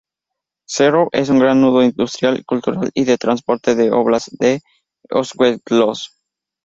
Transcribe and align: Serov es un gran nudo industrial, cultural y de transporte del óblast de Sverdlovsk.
Serov 0.67 1.09
es 1.11 1.29
un 1.29 1.37
gran 1.37 1.61
nudo 1.61 1.83
industrial, 1.83 2.43
cultural 2.43 2.89
y 2.95 3.03
de 3.03 3.19
transporte 3.19 3.75
del 3.75 3.93
óblast 3.93 4.29
de 4.39 4.59
Sverdlovsk. 5.07 6.11